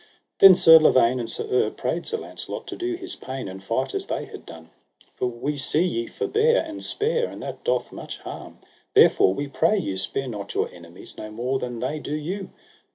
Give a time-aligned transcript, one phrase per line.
[0.39, 3.93] Then Sir Lavaine and Sir Urre prayed Sir Launcelot to do his pain, and fight
[3.93, 4.71] as they had done;
[5.13, 8.57] For we see ye forbear and spare, and that doth much harm;
[8.95, 12.49] therefore we pray you spare not your enemies no more than they do you.